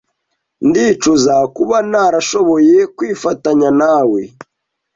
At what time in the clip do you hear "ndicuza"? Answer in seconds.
0.67-1.35